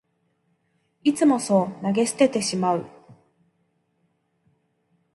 [1.03, 2.87] いつもそう投げ捨ててしまう